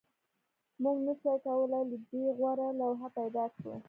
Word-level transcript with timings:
موږ 0.83 0.97
نشوای 1.05 1.37
کولی 1.45 1.67
له 1.71 1.79
دې 2.09 2.23
غوره 2.37 2.67
لوحه 2.79 3.07
پیدا 3.17 3.45
کړو 3.55 3.75